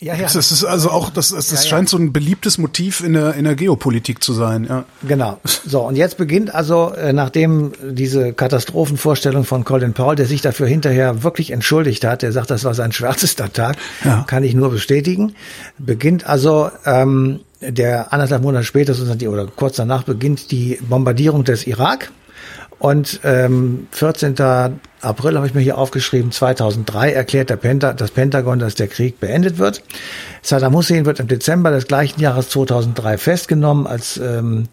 [0.03, 0.23] Ja, ja.
[0.23, 1.69] Das ist also auch, das, das, das Ja, ja.
[1.69, 4.65] scheint so ein beliebtes Motiv in der, in der Geopolitik zu sein.
[4.67, 4.85] Ja.
[5.07, 5.39] Genau.
[5.63, 10.65] So, und jetzt beginnt also, äh, nachdem diese Katastrophenvorstellung von Colin Powell, der sich dafür
[10.65, 14.23] hinterher wirklich entschuldigt hat, der sagt, das war sein schwärzester Tag, Ja.
[14.27, 15.35] kann ich nur bestätigen,
[15.77, 18.95] beginnt also ähm, der anderthalb Monate später
[19.29, 22.11] oder kurz danach beginnt die Bombardierung des Irak.
[22.81, 24.33] Und ähm, 14.
[25.01, 29.19] April habe ich mir hier aufgeschrieben, 2003 erklärt der Penta das Pentagon, dass der Krieg
[29.19, 29.83] beendet wird.
[30.41, 34.67] Saddam Hussein wird im Dezember des gleichen Jahres 2003 festgenommen als ähm,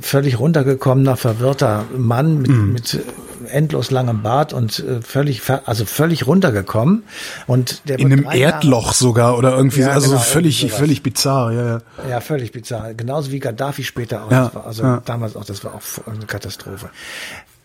[0.00, 2.98] völlig runtergekommener, verwirrter Mann mit, mit äh,
[3.46, 7.04] endlos langem Bart und äh, völlig, also völlig runtergekommen.
[7.46, 10.76] Und der In einem drei Jahre- Erdloch sogar oder irgendwie, Ja, also genau, völlig, irgendwie
[10.78, 11.52] völlig bizarr.
[11.52, 11.80] Ja, ja.
[12.10, 12.94] Ja, völlig bizarr.
[12.94, 14.30] Genauso wie Gaddafi später auch.
[14.30, 15.02] Ja, Das war also ja.
[15.04, 16.90] damals auch, das war auch eine Katastrophe.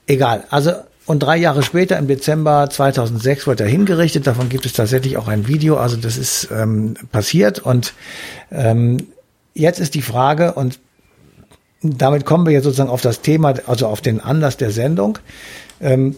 [0.07, 0.43] egal.
[0.49, 0.73] Also
[1.05, 4.25] und drei Jahre später, im Dezember 2006, wurde er hingerichtet.
[4.25, 5.75] Davon gibt es tatsächlich auch ein Video.
[5.75, 7.59] Also das ist ähm, passiert.
[7.59, 7.93] Und
[8.51, 9.07] ähm,
[9.53, 10.79] jetzt ist die Frage, und
[11.84, 15.19] damit kommen wir jetzt sozusagen auf das Thema, also auf den Anlass der Sendung.
[15.82, 16.17] Ähm,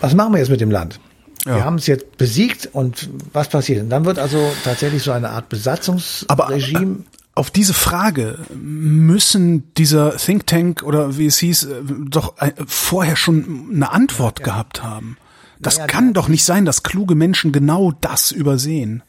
[0.00, 1.00] was machen wir jetzt mit dem Land?
[1.46, 1.56] Ja.
[1.56, 3.82] Wir haben es jetzt besiegt und was passiert?
[3.82, 6.26] Und dann wird also tatsächlich so eine Art Besatzungsregime.
[6.28, 6.86] Aber, äh,
[7.34, 13.16] auf diese Frage müssen dieser Think Tank oder wie es hieß, äh, doch äh, vorher
[13.16, 15.16] schon eine Antwort ja, gehabt haben.
[15.58, 19.02] Das ja, kann doch nicht sein, dass kluge Menschen genau das übersehen.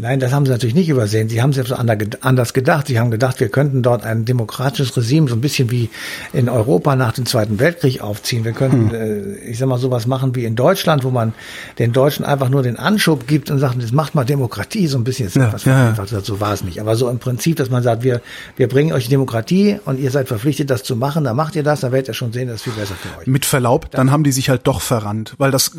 [0.00, 1.28] Nein, das haben sie natürlich nicht übersehen.
[1.28, 2.86] Sie haben selbst anders gedacht.
[2.86, 5.90] Sie haben gedacht, wir könnten dort ein demokratisches Regime so ein bisschen wie
[6.32, 8.44] in Europa nach dem Zweiten Weltkrieg aufziehen.
[8.44, 9.36] Wir könnten, hm.
[9.46, 11.34] ich sag mal, sowas machen wie in Deutschland, wo man
[11.78, 15.04] den Deutschen einfach nur den Anschub gibt und sagt, jetzt macht mal Demokratie so ein
[15.04, 15.26] bisschen.
[15.26, 15.88] Jetzt ja, ja.
[15.88, 16.80] Einfach, so war es nicht.
[16.80, 18.22] Aber so im Prinzip, dass man sagt, wir,
[18.56, 21.24] wir bringen euch Demokratie und ihr seid verpflichtet, das zu machen.
[21.24, 23.26] Dann macht ihr das, dann werdet ihr schon sehen, das ist viel besser für euch.
[23.26, 25.72] Mit Verlaub, dann haben die sich halt doch verrannt, weil das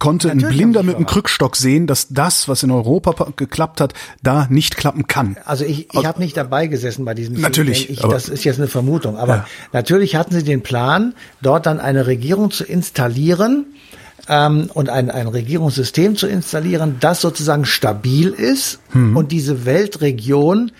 [0.00, 3.94] konnte Natürlich ein Blinder mit einem Krückstock sehen, dass das, was in Europa geklappt hat,
[4.22, 5.36] da nicht klappen kann.
[5.44, 7.40] Also ich, ich habe nicht dabei gesessen bei diesem.
[7.40, 7.88] Natürlich.
[7.88, 9.16] Ich, das ist jetzt eine Vermutung.
[9.16, 9.46] Aber ja.
[9.72, 13.66] natürlich hatten sie den Plan, dort dann eine Regierung zu installieren
[14.28, 19.16] ähm, und ein, ein Regierungssystem zu installieren, das sozusagen stabil ist hm.
[19.16, 20.72] und diese Weltregion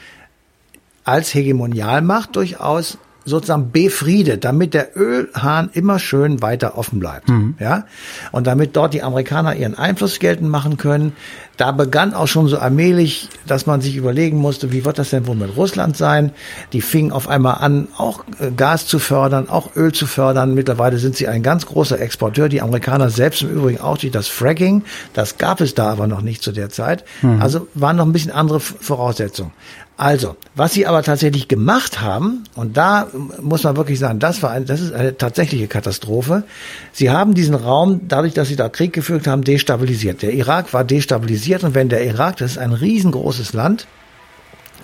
[1.04, 7.28] als Hegemonialmacht durchaus sozusagen befriedet, damit der Ölhahn immer schön weiter offen bleibt.
[7.28, 7.54] Mhm.
[7.58, 7.84] Ja?
[8.32, 11.12] Und damit dort die Amerikaner ihren Einfluss geltend machen können.
[11.56, 15.26] Da begann auch schon so allmählich, dass man sich überlegen musste, wie wird das denn
[15.26, 16.32] wohl mit Russland sein?
[16.72, 20.54] Die fingen auf einmal an, auch äh, Gas zu fördern, auch Öl zu fördern.
[20.54, 22.48] Mittlerweile sind sie ein ganz großer Exporteur.
[22.48, 24.84] Die Amerikaner selbst im Übrigen auch durch das Fracking.
[25.12, 27.04] Das gab es da aber noch nicht zu der Zeit.
[27.20, 27.42] Mhm.
[27.42, 29.52] Also waren noch ein bisschen andere Voraussetzungen.
[30.00, 33.08] Also, was sie aber tatsächlich gemacht haben, und da
[33.40, 36.44] muss man wirklich sagen, das war eine, das ist eine tatsächliche Katastrophe.
[36.92, 40.22] Sie haben diesen Raum, dadurch, dass sie da Krieg geführt haben, destabilisiert.
[40.22, 43.86] Der Irak war destabilisiert und wenn der Irak, das ist ein riesengroßes Land,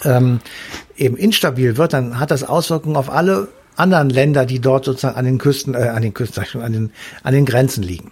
[0.04, 0.40] ähm,
[0.96, 5.24] eben instabil wird, dann hat das Auswirkungen auf alle anderen Länder, die dort sozusagen an
[5.24, 8.10] den Küsten, äh, an den Küsten, an den, an den Grenzen liegen.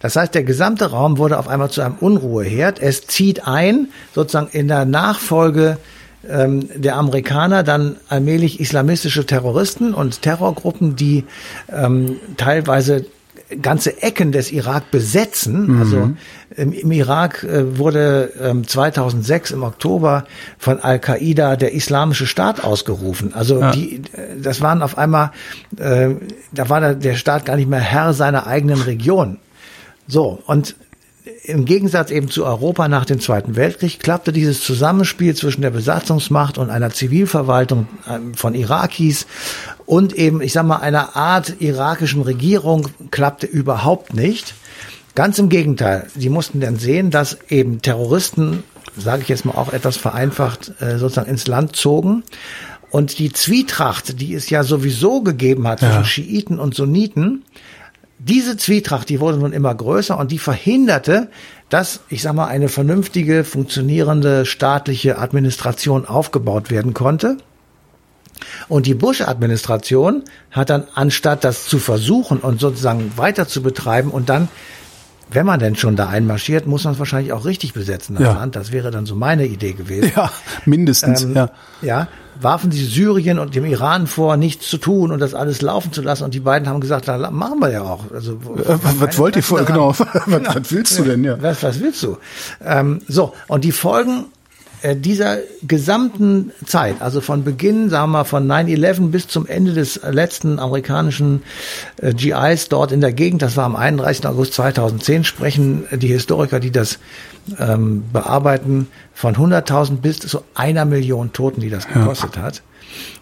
[0.00, 2.80] Das heißt, der gesamte Raum wurde auf einmal zu einem Unruheherd.
[2.80, 5.78] Es zieht ein, sozusagen in der Nachfolge
[6.28, 11.24] ähm, der Amerikaner dann allmählich islamistische Terroristen und Terrorgruppen, die
[11.68, 13.06] ähm, teilweise
[13.60, 15.66] ganze Ecken des Irak besetzen.
[15.66, 15.80] Mhm.
[15.80, 16.10] Also
[16.56, 20.24] im, im Irak äh, wurde ähm, 2006 im Oktober
[20.58, 23.34] von Al-Qaida der Islamische Staat ausgerufen.
[23.34, 23.72] Also ja.
[23.72, 25.32] die, äh, das waren auf einmal,
[25.76, 26.10] äh,
[26.52, 29.38] da war der, der Staat gar nicht mehr Herr seiner eigenen Region.
[30.06, 30.76] So, und
[31.44, 36.58] im Gegensatz eben zu Europa nach dem Zweiten Weltkrieg klappte dieses Zusammenspiel zwischen der Besatzungsmacht
[36.58, 39.26] und einer Zivilverwaltung ähm, von Irakis
[39.86, 44.54] und eben, ich sag mal, einer Art irakischen Regierung klappte überhaupt nicht.
[45.14, 46.08] Ganz im Gegenteil.
[46.16, 48.64] Sie mussten dann sehen, dass eben Terroristen,
[48.96, 52.24] sage ich jetzt mal auch etwas vereinfacht, äh, sozusagen ins Land zogen.
[52.90, 56.04] Und die Zwietracht, die es ja sowieso gegeben hat zwischen ja.
[56.04, 57.44] Schiiten und Sunniten,
[58.24, 61.28] diese Zwietracht, die wurde nun immer größer und die verhinderte,
[61.68, 67.38] dass, ich sag mal, eine vernünftige, funktionierende staatliche Administration aufgebaut werden konnte.
[68.68, 74.28] Und die Bush-Administration hat dann, anstatt das zu versuchen und sozusagen weiter zu betreiben und
[74.28, 74.48] dann
[75.34, 78.32] wenn man denn schon da einmarschiert, muss man es wahrscheinlich auch richtig besetzen, das ja.
[78.32, 78.56] Land.
[78.56, 80.12] Das wäre dann so meine Idee gewesen.
[80.14, 80.30] Ja,
[80.64, 81.22] mindestens.
[81.22, 81.50] Ähm, ja.
[81.80, 82.08] ja,
[82.40, 86.02] warfen sie Syrien und dem Iran vor, nichts zu tun und das alles laufen zu
[86.02, 86.24] lassen.
[86.24, 88.10] Und die beiden haben gesagt, na, machen wir ja auch.
[88.12, 91.40] Also, äh, was wollt ihr vor, genau, was, was willst du denn, ja?
[91.40, 92.18] Was, was willst du?
[92.64, 94.26] Ähm, so, und die Folgen
[94.96, 100.00] dieser gesamten Zeit, also von Beginn, sagen wir mal, von 9-11 bis zum Ende des
[100.02, 101.42] letzten amerikanischen
[101.98, 104.26] äh, GIs dort in der Gegend, das war am 31.
[104.26, 106.98] August 2010, sprechen die Historiker, die das
[107.58, 112.42] ähm, bearbeiten, von 100.000 bis zu einer Million Toten, die das gekostet ja.
[112.42, 112.62] hat.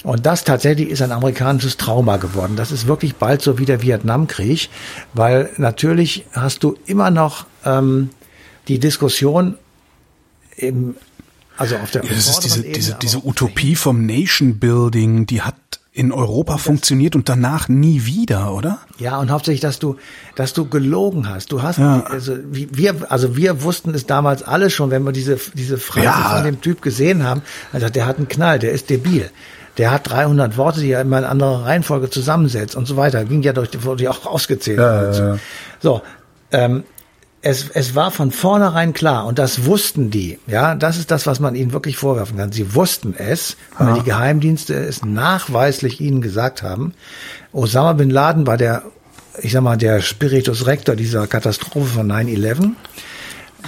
[0.02, 2.56] Und das tatsächlich ist ein amerikanisches Trauma geworden.
[2.56, 4.68] Das ist wirklich bald so wie der Vietnamkrieg,
[5.14, 8.10] weil natürlich hast du immer noch ähm,
[8.68, 9.56] die Diskussion
[10.56, 10.96] im
[11.60, 15.42] also auf der ja, das ist diese, Ebene, diese, diese Utopie vom Nation Building, die
[15.42, 15.54] hat
[15.92, 18.78] in Europa funktioniert und danach nie wieder, oder?
[18.98, 19.96] Ja, und hauptsächlich, dass du,
[20.36, 21.52] dass du gelogen hast.
[21.52, 22.04] Du hast, ja.
[22.04, 26.36] also wir, also wir wussten es damals alle schon, wenn wir diese diese Phrase ja.
[26.36, 27.42] von dem Typ gesehen haben.
[27.72, 29.30] Also der hat einen Knall, der ist debil.
[29.78, 33.24] Der hat 300 Worte, die er immer in anderer Reihenfolge zusammensetzt und so weiter.
[33.24, 34.78] Ging ja durch, wurde ja auch ausgezählt.
[34.78, 35.38] Ja, ja, ja.
[35.80, 36.02] So,
[36.52, 36.84] ähm,
[37.42, 40.38] es, es war von vornherein klar und das wussten die.
[40.46, 42.52] Ja, das ist das, was man ihnen wirklich vorwerfen kann.
[42.52, 43.94] Sie wussten es, weil ja.
[43.94, 46.94] die Geheimdienste es nachweislich ihnen gesagt haben.
[47.52, 48.82] Osama bin Laden war der
[49.42, 52.70] ich sag mal, der Spiritus Rector dieser Katastrophe von 9-11.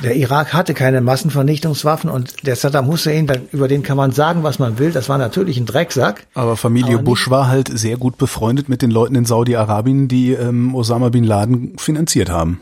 [0.02, 4.58] Der Irak hatte keine Massenvernichtungswaffen und der Saddam Hussein, über den kann man sagen, was
[4.58, 6.26] man will, das war natürlich ein Drecksack.
[6.34, 10.32] Aber Familie aber Bush war halt sehr gut befreundet mit den Leuten in Saudi-Arabien, die
[10.32, 12.60] ähm, Osama bin Laden finanziert haben.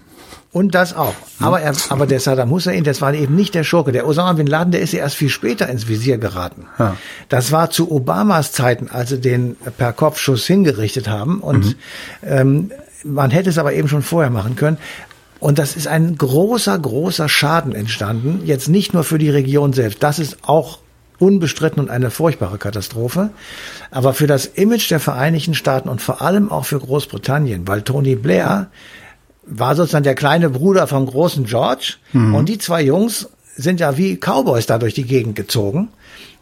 [0.53, 1.15] Und das auch.
[1.39, 3.93] Aber, er, aber der Saddam Hussein, das war eben nicht der Schurke.
[3.93, 6.67] Der Osama bin Laden, der ist ja erst viel später ins Visier geraten.
[6.79, 6.97] Ja.
[7.29, 11.39] Das war zu Obamas Zeiten, als sie den per Kopfschuss hingerichtet haben.
[11.39, 11.75] Und mhm.
[12.25, 12.71] ähm,
[13.05, 14.79] man hätte es aber eben schon vorher machen können.
[15.39, 18.43] Und das ist ein großer, großer Schaden entstanden.
[18.45, 20.03] Jetzt nicht nur für die Region selbst.
[20.03, 20.81] Das ist auch
[21.21, 23.31] unbestritten und eine furchtbare Katastrophe.
[23.93, 28.17] Aber für das Image der Vereinigten Staaten und vor allem auch für Großbritannien, weil Tony
[28.17, 28.69] Blair
[29.51, 31.95] war sozusagen der kleine Bruder vom großen George.
[32.13, 32.35] Mhm.
[32.35, 35.89] Und die zwei Jungs sind ja wie Cowboys da durch die Gegend gezogen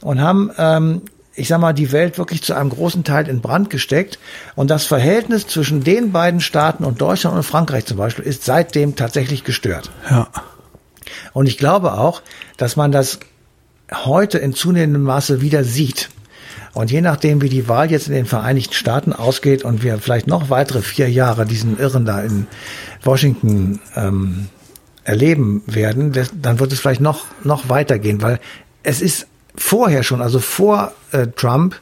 [0.01, 1.03] und haben ähm,
[1.39, 4.19] ich sag mal, die Welt wirklich zu einem großen Teil in Brand gesteckt.
[4.57, 8.97] Und das Verhältnis zwischen den beiden Staaten und Deutschland und Frankreich zum Beispiel ist seitdem
[8.97, 9.91] tatsächlich gestört.
[10.11, 10.29] Ja.
[11.33, 12.23] Und ich glaube auch,
[12.57, 13.21] dass man das
[13.93, 16.11] heute in zunehmendem Maße wieder sieht.
[16.75, 20.27] Und je nachdem, wie die Wahl jetzt in den Vereinigten Staaten ausgeht und wir vielleicht
[20.27, 22.47] noch weitere vier Jahre diesen Irren da in
[23.03, 24.49] Washington ähm,
[25.05, 28.41] erleben werden, dann wird es vielleicht noch, noch weitergehen, weil
[28.83, 29.27] es ist
[29.57, 31.81] vorher schon, also vor äh, Trump,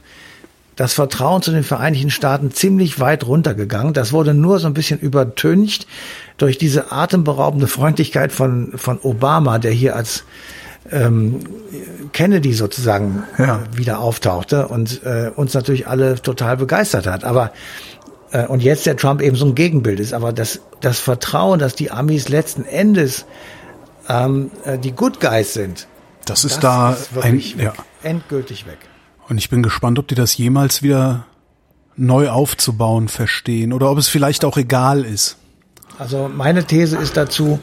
[0.77, 3.94] das Vertrauen zu den Vereinigten Staaten ziemlich weit runtergegangen.
[3.94, 5.87] Das wurde nur so ein bisschen übertüncht
[6.37, 10.25] durch diese atemberaubende Freundlichkeit von, von Obama, der hier als
[10.90, 11.40] ähm,
[12.12, 13.57] Kennedy sozusagen ja.
[13.57, 17.25] äh, wieder auftauchte und äh, uns natürlich alle total begeistert hat.
[17.25, 17.53] Aber
[18.33, 20.12] äh, und jetzt der Trump eben so ein Gegenbild ist.
[20.12, 23.27] Aber das, das Vertrauen, dass die Amis letzten Endes
[24.09, 25.88] ähm, äh, die Good Guys sind,
[26.25, 27.72] das ist das da ist ein, ja.
[28.03, 28.79] endgültig weg.
[29.29, 31.27] Und ich bin gespannt, ob die das jemals wieder
[31.96, 35.38] neu aufzubauen verstehen oder ob es vielleicht auch egal ist.
[35.98, 37.59] Also meine These ist dazu,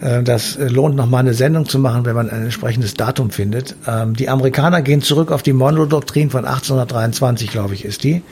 [0.00, 3.74] äh, das lohnt noch mal eine Sendung zu machen, wenn man ein entsprechendes Datum findet.
[3.86, 8.22] Ähm, die Amerikaner gehen zurück auf die Monroe-Doktrin von 1823, glaube ich, ist die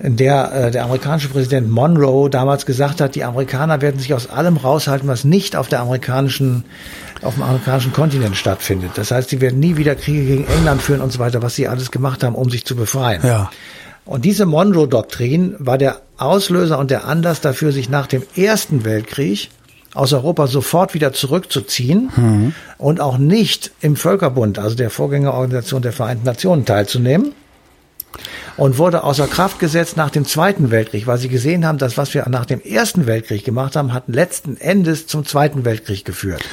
[0.00, 4.28] in der äh, der amerikanische Präsident Monroe damals gesagt hat, die Amerikaner werden sich aus
[4.28, 6.64] allem raushalten, was nicht auf der amerikanischen
[7.22, 8.92] auf dem amerikanischen Kontinent stattfindet.
[8.96, 11.68] Das heißt, sie werden nie wieder Kriege gegen England führen und so weiter, was sie
[11.68, 13.20] alles gemacht haben, um sich zu befreien.
[13.24, 13.50] Ja.
[14.04, 19.50] Und diese Monroe-Doktrin war der Auslöser und der Anlass dafür, sich nach dem Ersten Weltkrieg
[19.94, 22.54] aus Europa sofort wieder zurückzuziehen mhm.
[22.78, 27.32] und auch nicht im Völkerbund, also der Vorgängerorganisation der Vereinten Nationen, teilzunehmen.
[28.56, 32.14] Und wurde außer Kraft gesetzt nach dem Zweiten Weltkrieg, weil sie gesehen haben, dass was
[32.14, 36.44] wir nach dem Ersten Weltkrieg gemacht haben, hat letzten Endes zum Zweiten Weltkrieg geführt.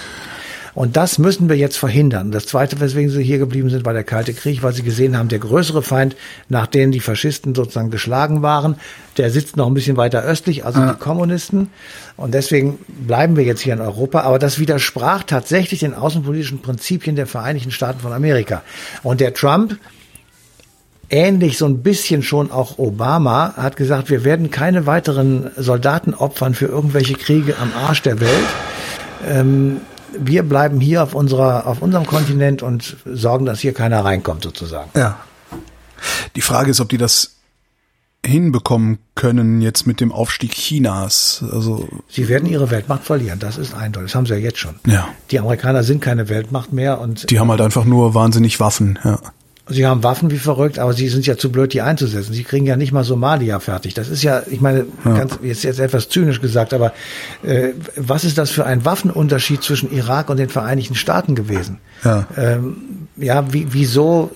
[0.73, 2.31] Und das müssen wir jetzt verhindern.
[2.31, 5.27] Das Zweite, weswegen sie hier geblieben sind, war der Kalte Krieg, weil sie gesehen haben,
[5.27, 6.15] der größere Feind,
[6.49, 8.75] nachdem die Faschisten sozusagen geschlagen waren,
[9.17, 10.93] der sitzt noch ein bisschen weiter östlich, also ja.
[10.93, 11.69] die Kommunisten.
[12.15, 14.21] Und deswegen bleiben wir jetzt hier in Europa.
[14.21, 18.63] Aber das widersprach tatsächlich den außenpolitischen Prinzipien der Vereinigten Staaten von Amerika.
[19.03, 19.77] Und der Trump,
[21.09, 26.53] ähnlich so ein bisschen schon auch Obama, hat gesagt, wir werden keine weiteren Soldaten opfern
[26.53, 28.47] für irgendwelche Kriege am Arsch der Welt.
[29.27, 29.81] Ähm,
[30.17, 34.89] wir bleiben hier auf unserer, auf unserem Kontinent und sorgen, dass hier keiner reinkommt sozusagen.
[34.95, 35.19] Ja.
[36.35, 37.35] Die Frage ist, ob die das
[38.25, 41.43] hinbekommen können jetzt mit dem Aufstieg Chinas.
[41.51, 44.11] Also sie werden ihre Weltmacht verlieren, das ist eindeutig.
[44.11, 44.75] Das haben sie ja jetzt schon.
[44.85, 45.07] Ja.
[45.31, 48.99] Die Amerikaner sind keine Weltmacht mehr und die haben halt einfach nur wahnsinnig Waffen.
[49.03, 49.19] Ja.
[49.71, 52.33] Sie haben Waffen wie verrückt, aber sie sind ja zu blöd, die einzusetzen.
[52.33, 53.93] Sie kriegen ja nicht mal Somalia fertig.
[53.93, 55.17] Das ist ja, ich meine, ja.
[55.17, 56.93] ganz, jetzt, jetzt etwas zynisch gesagt, aber
[57.43, 61.79] äh, was ist das für ein Waffenunterschied zwischen Irak und den Vereinigten Staaten gewesen?
[62.03, 64.31] Ja, ähm, ja wie, wieso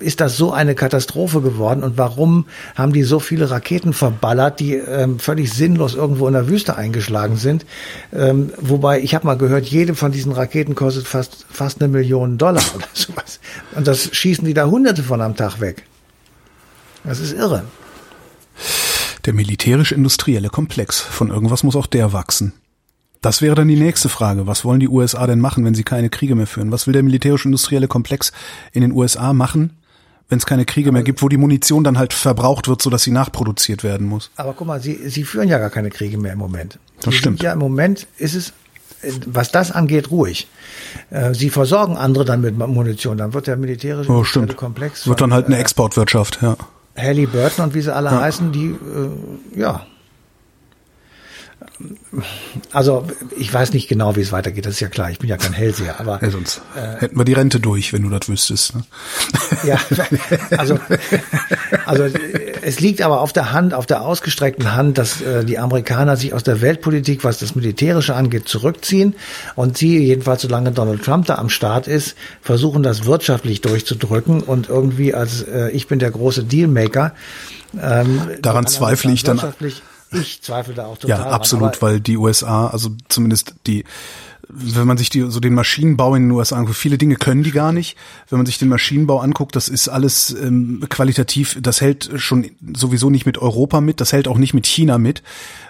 [0.00, 4.74] ist das so eine Katastrophe geworden und warum haben die so viele Raketen verballert, die
[4.74, 7.64] ähm, völlig sinnlos irgendwo in der Wüste eingeschlagen sind?
[8.12, 12.38] Ähm, wobei, ich habe mal gehört, jede von diesen Raketen kostet fast, fast eine Million
[12.38, 13.40] Dollar oder sowas.
[13.74, 15.84] Und das schießen die da hunderte von am Tag weg.
[17.04, 17.64] Das ist irre.
[19.26, 21.00] Der militärisch-industrielle Komplex.
[21.00, 22.52] Von irgendwas muss auch der wachsen.
[23.20, 24.46] Das wäre dann die nächste Frage.
[24.46, 26.70] Was wollen die USA denn machen, wenn sie keine Kriege mehr führen?
[26.70, 28.32] Was will der militärisch-industrielle Komplex
[28.72, 29.78] in den USA machen,
[30.28, 33.12] wenn es keine Kriege mehr gibt, wo die Munition dann halt verbraucht wird, sodass sie
[33.12, 34.30] nachproduziert werden muss?
[34.36, 36.78] Aber guck mal, sie, sie führen ja gar keine Kriege mehr im Moment.
[37.00, 37.42] Das sie stimmt.
[37.42, 38.52] Ja, im Moment ist es,
[39.26, 40.48] was das angeht, ruhig.
[41.10, 43.16] Äh, sie versorgen andere dann mit Munition.
[43.16, 44.56] Dann wird der militärische oh, stimmt.
[44.56, 45.06] Komplex.
[45.06, 46.56] Wird dann halt eine äh, Exportwirtschaft, ja.
[46.96, 48.20] Halliburton und wie sie alle ja.
[48.20, 49.86] heißen, die, äh, ja,
[52.72, 55.36] also ich weiß nicht genau, wie es weitergeht, das ist ja klar, ich bin ja
[55.36, 58.76] kein Hellseher, aber ja, sonst äh, hätten wir die Rente durch, wenn du das wüsstest.
[58.76, 58.84] Ne?
[59.64, 59.78] Ja,
[60.58, 60.78] also,
[61.86, 62.04] also
[62.62, 66.34] es liegt aber auf der Hand, auf der ausgestreckten Hand, dass äh, die Amerikaner sich
[66.34, 69.14] aus der Weltpolitik, was das Militärische angeht, zurückziehen
[69.54, 74.68] und sie, jedenfalls solange Donald Trump da am Start ist, versuchen das wirtschaftlich durchzudrücken und
[74.68, 77.14] irgendwie als äh, ich bin der große Dealmaker.
[77.80, 79.40] Ähm, Daran zweifle ich dann.
[80.14, 81.18] Ich zweifle da auch total.
[81.18, 83.84] Ja, absolut, weil die USA, also zumindest die,
[84.48, 87.50] wenn man sich die, so den Maschinenbau in den USA anguckt, viele Dinge können die
[87.50, 87.96] gar nicht.
[88.28, 93.10] Wenn man sich den Maschinenbau anguckt, das ist alles ähm, qualitativ, das hält schon sowieso
[93.10, 95.22] nicht mit Europa mit, das hält auch nicht mit China mit.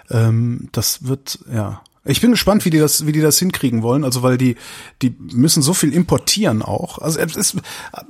[0.09, 4.03] Ähm, das wird, ja, ich bin gespannt, wie die das, wie die das hinkriegen wollen.
[4.03, 4.55] Also weil die,
[5.01, 6.99] die müssen so viel importieren auch.
[6.99, 7.57] Also es ist,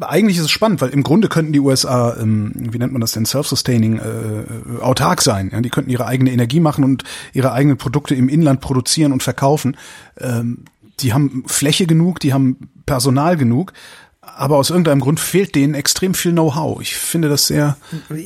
[0.02, 3.14] eigentlich ist es spannend, weil im Grunde könnten die USA, ähm, wie nennt man das
[3.14, 5.50] denn, self-sustaining, äh, autark sein.
[5.54, 5.62] Ja?
[5.62, 7.04] Die könnten ihre eigene Energie machen und
[7.34, 9.78] ihre eigenen Produkte im Inland produzieren und verkaufen.
[10.20, 10.66] Ähm,
[11.00, 13.74] die haben Fläche genug, die haben Personal genug
[14.38, 16.82] aber aus irgendeinem Grund fehlt denen extrem viel Know-how.
[16.82, 17.78] Ich finde das sehr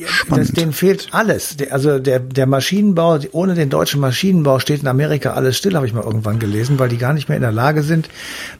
[0.06, 0.48] spannend.
[0.48, 1.56] Das, denen fehlt alles.
[1.70, 5.92] Also der, der Maschinenbau, ohne den deutschen Maschinenbau steht in Amerika alles still, habe ich
[5.92, 8.08] mal irgendwann gelesen, weil die gar nicht mehr in der Lage sind,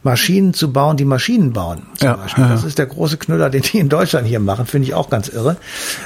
[0.02, 1.82] Maschinen zu bauen, die Maschinen bauen.
[2.00, 4.94] Ja, ja, Das ist der große Knüller, den die in Deutschland hier machen, finde ich
[4.94, 5.56] auch ganz irre.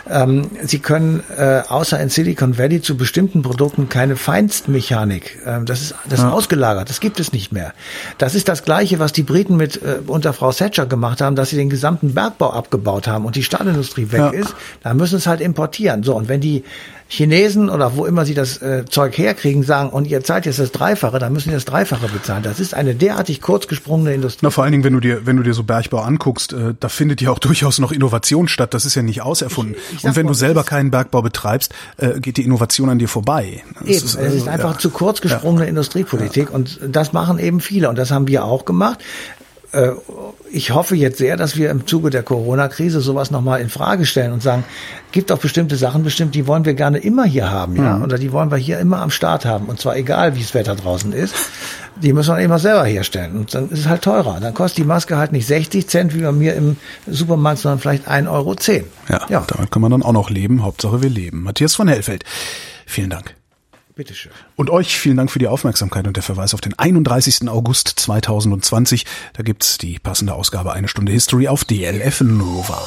[0.09, 5.39] Ähm, sie können äh, außer in Silicon Valley zu bestimmten Produkten keine Feinstmechanik.
[5.45, 6.29] Ähm, das ist das ja.
[6.29, 7.75] ist ausgelagert, das gibt es nicht mehr.
[8.19, 11.37] Das ist das Gleiche, was die Briten mit äh, unter Frau Thatcher gemacht haben haben,
[11.37, 14.31] dass sie den gesamten Bergbau abgebaut haben und die Stahlindustrie weg ja.
[14.31, 16.03] ist, dann müssen es halt importieren.
[16.03, 16.65] So, und wenn die
[17.09, 20.73] Chinesen oder wo immer sie das äh, Zeug herkriegen, sagen, und ihr zahlt jetzt das
[20.73, 22.43] Dreifache, dann müssen sie das Dreifache bezahlen.
[22.43, 24.41] Das ist eine derartig kurzgesprungene Industrie.
[24.43, 26.89] Na, vor allen Dingen, wenn du dir, wenn du dir so Bergbau anguckst, äh, da
[26.89, 28.75] findet ja auch durchaus noch Innovation statt.
[28.75, 29.77] Das ist ja nicht auserfunden.
[29.93, 32.99] Ich, ich und wenn mal, du selber keinen Bergbau betreibst, äh, geht die Innovation an
[32.99, 33.63] dir vorbei.
[33.83, 34.79] Eben, ist, äh, es ist einfach ja.
[34.79, 35.69] zu kurzgesprungene ja.
[35.69, 39.01] Industriepolitik und das machen eben viele und das haben wir auch gemacht.
[39.75, 39.93] Äh,
[40.51, 44.33] ich hoffe jetzt sehr, dass wir im Zuge der Corona-Krise sowas nochmal in Frage stellen
[44.33, 44.65] und sagen,
[45.11, 48.05] gibt auch bestimmte Sachen bestimmt, die wollen wir gerne immer hier haben, ja, mhm.
[48.05, 50.77] oder die wollen wir hier immer am Start haben und zwar egal, wie das Wetter
[50.77, 51.35] draußen ist.
[52.01, 54.39] Die müssen wir immer selber herstellen und dann ist es halt teurer.
[54.41, 58.09] Dann kostet die Maske halt nicht 60 Cent wie bei mir im Supermarkt, sondern vielleicht
[58.09, 58.55] 1,10 Euro.
[59.09, 60.65] Ja, ja, damit kann man dann auch noch leben.
[60.65, 61.43] Hauptsache wir leben.
[61.43, 62.25] Matthias von Hellfeld,
[62.87, 63.35] vielen Dank.
[63.95, 64.33] Bitteschön.
[64.57, 67.49] Und euch vielen Dank für die Aufmerksamkeit und der Verweis auf den 31.
[67.49, 69.07] August 2020.
[69.35, 72.83] Da gibt's die passende Ausgabe Eine Stunde History auf DLF Nova.